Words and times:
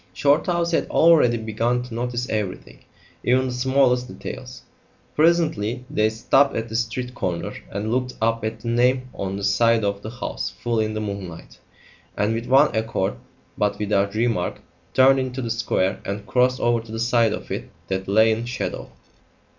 Shorthouse 0.15 0.71
had 0.71 0.89
already 0.89 1.37
begun 1.37 1.83
to 1.83 1.93
notice 1.93 2.27
everything, 2.27 2.79
even 3.23 3.49
the 3.49 3.53
smallest 3.53 4.07
details. 4.07 4.63
Presently 5.15 5.85
they 5.91 6.09
stopped 6.09 6.55
at 6.55 6.69
the 6.69 6.75
street 6.75 7.13
corner 7.13 7.53
and 7.69 7.91
looked 7.91 8.15
up 8.19 8.43
at 8.43 8.61
the 8.61 8.67
name 8.67 9.09
on 9.13 9.35
the 9.37 9.43
side 9.43 9.83
of 9.85 10.01
the 10.01 10.09
house 10.09 10.49
full 10.59 10.79
in 10.79 10.95
the 10.95 11.01
moonlight, 11.01 11.59
and 12.17 12.33
with 12.33 12.47
one 12.47 12.75
accord, 12.75 13.13
but 13.59 13.77
without 13.77 14.15
remark, 14.15 14.61
turned 14.95 15.19
into 15.19 15.39
the 15.39 15.51
square 15.51 15.99
and 16.03 16.25
crossed 16.25 16.59
over 16.59 16.81
to 16.83 16.91
the 16.91 16.99
side 16.99 17.31
of 17.31 17.51
it 17.51 17.69
that 17.87 18.07
lay 18.07 18.31
in 18.31 18.45
shadow. 18.45 18.89